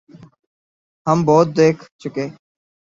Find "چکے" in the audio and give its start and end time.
2.01-2.25